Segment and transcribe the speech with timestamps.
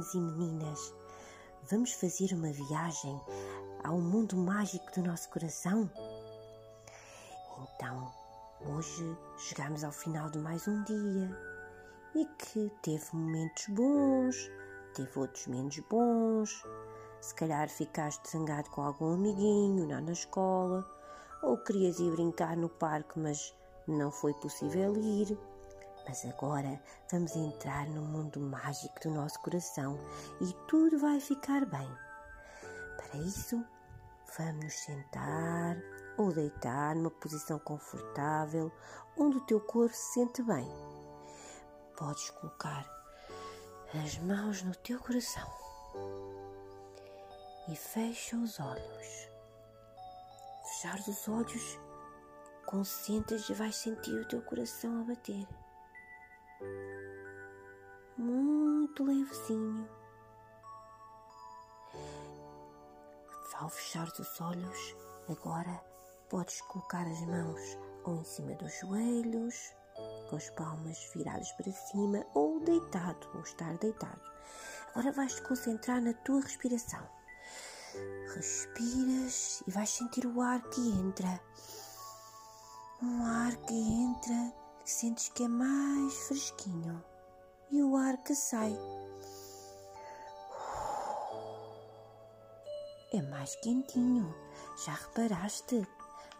[0.00, 0.94] meninos e meninas,
[1.70, 3.20] vamos fazer uma viagem
[3.84, 5.90] ao mundo mágico do nosso coração?
[7.74, 8.10] Então,
[8.66, 11.38] hoje chegamos ao final de mais um dia
[12.14, 14.50] e que teve momentos bons,
[14.94, 16.64] teve outros menos bons.
[17.20, 20.88] Se calhar ficaste zangado com algum amiguinho lá na escola,
[21.42, 23.54] ou querias ir brincar no parque, mas
[23.86, 25.38] não foi possível ir.
[26.10, 29.96] Mas agora vamos entrar no mundo mágico do nosso coração
[30.40, 31.88] e tudo vai ficar bem.
[32.96, 33.64] Para isso,
[34.36, 35.76] vamos nos sentar
[36.18, 38.72] ou deitar numa posição confortável
[39.16, 40.68] onde o teu corpo se sente bem.
[41.96, 42.84] Podes colocar
[43.94, 45.48] as mãos no teu coração
[47.68, 49.28] e fecha os olhos.
[50.64, 51.78] Fechar os olhos,
[52.66, 55.46] concentras e vais sentir o teu coração a bater
[58.16, 59.88] muito levezinho.
[63.60, 64.96] Ao fechar os olhos,
[65.28, 65.84] agora
[66.30, 69.74] podes colocar as mãos ou em cima dos joelhos,
[70.30, 74.20] com as palmas viradas para cima, ou deitado, ou estar deitado.
[74.90, 77.06] Agora vais te concentrar na tua respiração.
[78.34, 81.40] Respiras e vais sentir o ar que entra.
[83.02, 87.02] Um ar que entra sentes que é mais fresquinho
[87.70, 88.76] e o ar que sai.
[93.12, 94.34] É mais quentinho,
[94.84, 95.86] já reparaste?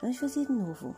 [0.00, 0.96] Vamos fazer de novo.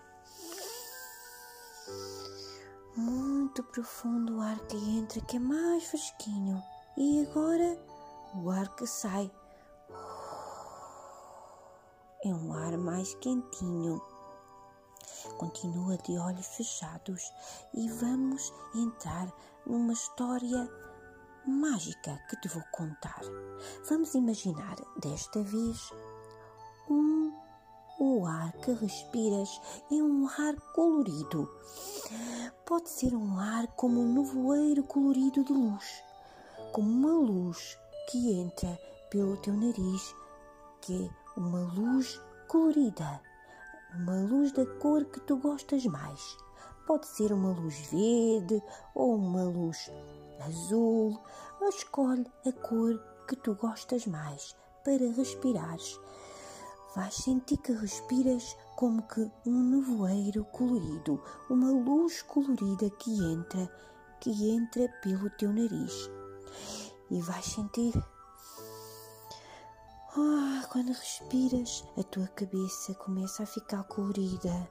[2.96, 6.62] Muito profundo o ar que entra, que é mais fresquinho.
[6.96, 7.78] E agora
[8.34, 9.30] o ar que sai.
[12.24, 14.02] É um ar mais quentinho.
[15.41, 17.33] Continua de olhos fechados
[17.72, 19.33] e vamos entrar
[19.64, 20.70] numa história
[21.46, 23.22] mágica que te vou contar.
[23.88, 25.94] Vamos imaginar desta vez
[26.91, 27.33] um
[27.98, 29.48] o ar que respiras
[29.90, 31.48] é um ar colorido.
[32.67, 36.05] Pode ser um ar como um nevoeiro colorido de luz,
[36.70, 37.79] como uma luz
[38.11, 40.14] que entra pelo teu nariz,
[40.83, 43.23] que é uma luz colorida
[43.95, 46.36] uma luz da cor que tu gostas mais.
[46.86, 48.62] Pode ser uma luz verde
[48.95, 49.90] ou uma luz
[50.46, 51.20] azul.
[51.68, 52.98] Escolhe a cor
[53.29, 56.00] que tu gostas mais para respirares.
[56.96, 63.70] Vais sentir que respiras como que um nevoeiro colorido, uma luz colorida que entra,
[64.20, 66.11] que entra pelo teu nariz.
[67.11, 67.92] E vais sentir
[70.17, 74.69] ah, quando respiras, a tua cabeça começa a ficar colorida,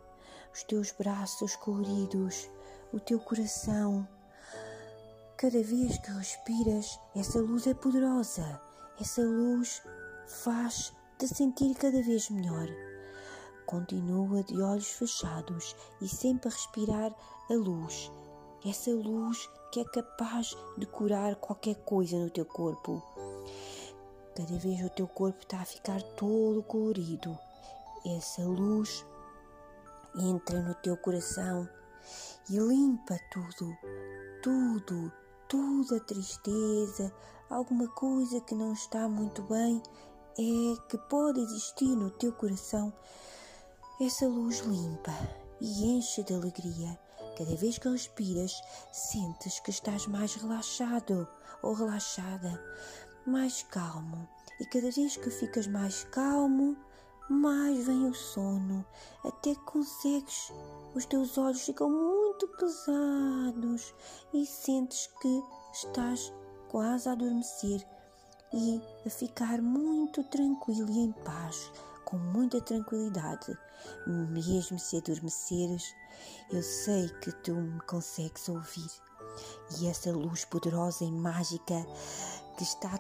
[0.54, 2.50] os teus braços coloridos,
[2.92, 4.08] o teu coração.
[5.38, 8.62] Cada vez que respiras, essa luz é poderosa.
[9.00, 9.82] Essa luz
[10.28, 12.68] faz-te sentir cada vez melhor.
[13.66, 17.16] Continua de olhos fechados e sempre a respirar
[17.50, 18.12] a luz.
[18.66, 23.02] Essa luz que é capaz de curar qualquer coisa no teu corpo.
[24.40, 27.38] Cada vez o teu corpo está a ficar todo colorido.
[28.06, 29.06] Essa luz
[30.16, 31.68] entra no teu coração
[32.50, 33.78] e limpa tudo,
[34.42, 35.12] tudo,
[35.50, 37.14] tudo a tristeza,
[37.50, 39.84] alguma coisa que não está muito bem,
[40.38, 42.94] é que pode existir no teu coração.
[44.00, 45.12] Essa luz limpa
[45.60, 46.98] e enche de alegria.
[47.38, 48.54] Cada vez que respiras,
[48.90, 51.28] sentes que estás mais relaxado
[51.62, 52.58] ou relaxada
[53.30, 54.28] mais calmo.
[54.60, 56.76] E cada vez que ficas mais calmo,
[57.30, 58.86] mais vem o sono,
[59.24, 60.52] até que consegues.
[60.96, 63.94] Os teus olhos ficam muito pesados
[64.34, 66.34] e sentes que estás
[66.68, 67.86] quase a adormecer
[68.52, 71.72] e a ficar muito tranquilo e em paz,
[72.04, 73.58] com muita tranquilidade.
[74.08, 75.96] Mesmo se adormeceres,
[76.52, 78.90] eu sei que tu me consegues ouvir.
[79.80, 81.86] E essa luz poderosa e mágica
[82.58, 82.98] que está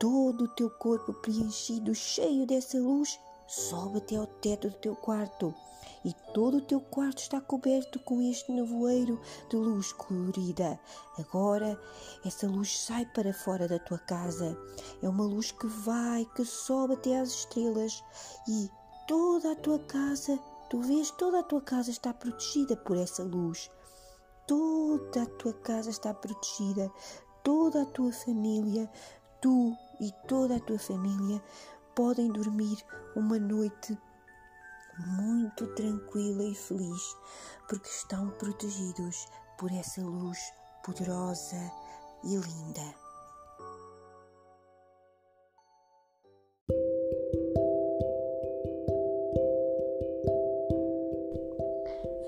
[0.00, 5.54] todo o teu corpo preenchido, cheio dessa luz, sobe até ao teto do teu quarto.
[6.02, 9.20] E todo o teu quarto está coberto com este nevoeiro
[9.50, 10.80] de luz colorida.
[11.18, 11.78] Agora,
[12.24, 14.56] essa luz sai para fora da tua casa.
[15.02, 18.02] É uma luz que vai, que sobe até às estrelas.
[18.48, 18.70] E
[19.06, 20.38] toda a tua casa,
[20.70, 23.70] tu vês, toda a tua casa está protegida por essa luz.
[24.46, 26.90] Toda a tua casa está protegida,
[27.42, 28.90] toda a tua família,
[29.40, 31.42] tu e toda a tua família
[31.94, 32.78] podem dormir
[33.16, 33.98] uma noite
[35.06, 37.16] muito tranquila e feliz,
[37.68, 39.26] porque estão protegidos
[39.58, 40.38] por essa luz
[40.84, 41.56] poderosa
[42.24, 42.94] e linda.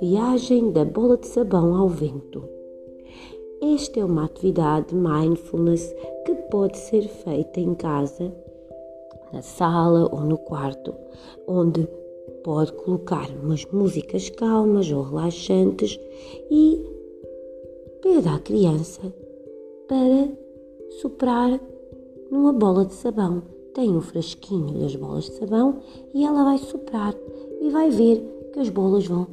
[0.00, 2.61] Viagem da bola de sabão ao vento.
[3.62, 5.94] Esta é uma atividade mindfulness
[6.26, 8.34] que pode ser feita em casa,
[9.32, 10.92] na sala ou no quarto,
[11.46, 11.88] onde
[12.42, 15.96] pode colocar umas músicas calmas ou relaxantes
[16.50, 16.84] e
[18.02, 19.00] pede à criança
[19.86, 20.28] para
[21.00, 21.60] soprar
[22.32, 23.44] numa bola de sabão.
[23.74, 25.78] Tem um frasquinho das bolas de sabão
[26.12, 27.14] e ela vai soprar
[27.60, 29.28] e vai ver que as bolas vão,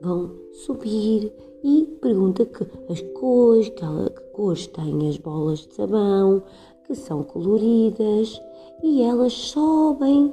[0.00, 1.32] vão subir
[1.62, 6.42] e pergunta que as cores, que, ela, que cores têm as bolas de sabão,
[6.86, 8.40] que são coloridas
[8.82, 10.32] e elas sobem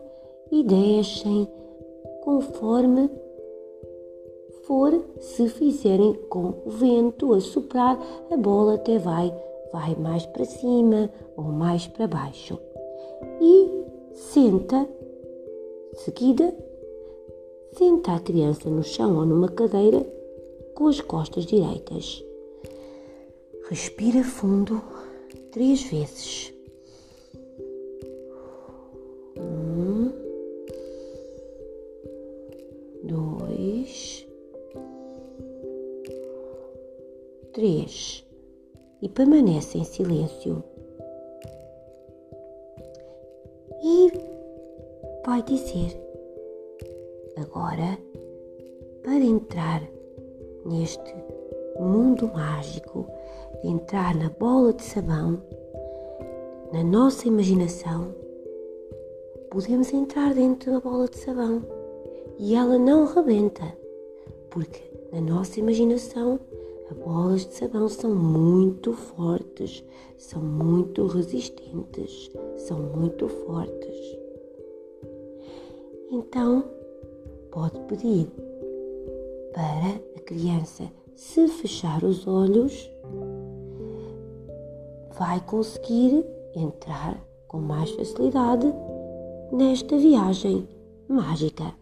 [0.51, 1.47] e descem
[2.21, 3.09] conforme
[4.63, 7.97] for, se fizerem com o vento a soprar,
[8.29, 9.33] a bola até vai,
[9.71, 12.59] vai mais para cima ou mais para baixo.
[13.41, 14.87] E senta,
[15.93, 16.53] seguida,
[17.77, 20.03] senta a criança no chão ou numa cadeira
[20.74, 22.24] com as costas direitas.
[23.69, 24.81] Respira fundo
[25.51, 26.51] três vezes.
[29.38, 30.12] Um,
[33.03, 34.27] dois,
[37.53, 38.25] três
[39.03, 40.63] e permanece em silêncio.
[43.83, 44.12] E
[45.23, 46.06] vai dizer:
[47.41, 47.97] agora,
[49.03, 49.81] para entrar
[50.65, 51.15] neste
[51.79, 53.07] mundo mágico,
[53.63, 55.41] entrar na bola de sabão,
[56.73, 58.13] na nossa imaginação,
[59.49, 61.63] podemos entrar dentro da bola de sabão
[62.37, 63.63] e ela não rebenta,
[64.49, 66.39] porque na nossa imaginação
[66.89, 69.83] as bolas de sabão são muito fortes,
[70.17, 74.17] são muito resistentes, são muito fortes.
[76.09, 76.63] Então,
[77.57, 78.31] pode pedir
[79.51, 80.83] para a criança
[81.15, 82.88] se fechar os olhos,
[85.18, 86.24] vai conseguir
[86.56, 88.71] entrar com mais facilidade
[89.51, 90.68] nesta viagem
[91.09, 91.74] mágica.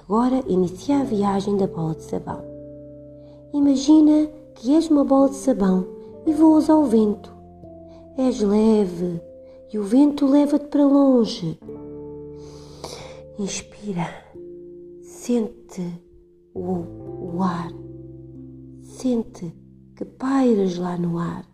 [0.00, 2.42] Agora inicia a viagem da bola de sabão.
[3.52, 5.86] Imagina que és uma bola de sabão
[6.24, 7.30] e voas ao vento.
[8.16, 9.20] És leve
[9.70, 11.60] e o vento leva-te para longe.
[13.38, 14.24] Inspira,
[15.24, 15.80] sente
[16.52, 16.84] o,
[17.34, 17.72] o ar,
[18.82, 19.56] sente
[19.96, 21.48] que pairas lá no ar.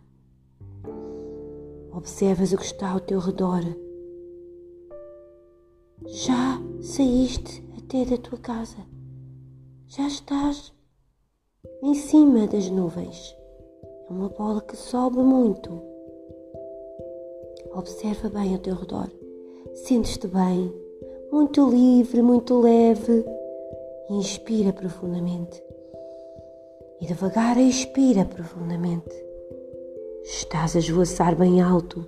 [1.93, 3.61] Observas o que está ao teu redor.
[6.05, 8.75] Já saíste até da tua casa.
[9.87, 10.73] Já estás
[11.81, 13.33] em cima das nuvens.
[14.09, 15.81] É uma bola que sobe muito.
[17.73, 19.09] Observa bem ao teu redor.
[19.75, 20.73] Sentes-te bem,
[21.31, 23.23] muito livre, muito leve.
[24.13, 25.63] Inspira profundamente.
[26.99, 29.15] E devagar expira profundamente.
[30.21, 32.05] Estás a esvoaçar bem alto,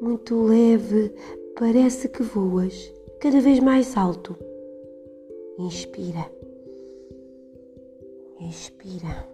[0.00, 1.14] muito leve,
[1.56, 4.36] parece que voas cada vez mais alto.
[5.60, 6.28] Inspira.
[8.40, 9.28] Expira.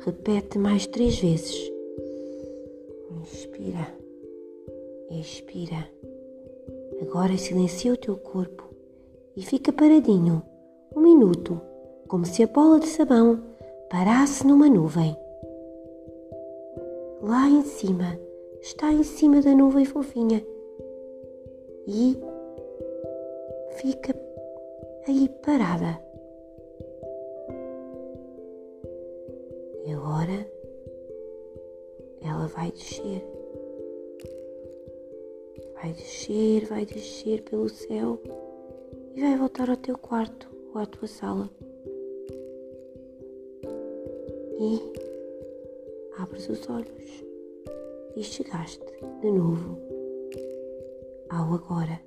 [0.00, 1.72] Repete mais três vezes.
[3.12, 3.94] Inspira.
[5.08, 5.88] Expira.
[7.00, 8.64] Agora silencia o teu corpo
[9.36, 10.42] e fica paradinho
[10.94, 11.60] um minuto,
[12.08, 13.40] como se a bola de sabão
[13.88, 15.16] parasse numa nuvem.
[17.22, 18.18] Lá em cima,
[18.60, 20.44] está em cima da nuvem fofinha
[21.86, 22.16] e
[23.76, 24.14] fica
[25.06, 26.00] aí parada.
[29.84, 30.46] E agora
[32.22, 33.24] ela vai descer.
[35.74, 38.18] Vai descer, vai descer pelo céu
[39.14, 41.50] e vai voltar ao teu quarto ou à tua sala.
[44.58, 44.80] E
[46.18, 47.24] abres os olhos
[48.16, 48.84] e chegaste
[49.20, 49.78] de novo
[51.30, 52.00] ao agora,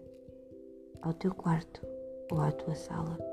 [1.02, 1.82] ao teu quarto
[2.32, 3.33] ou à tua sala.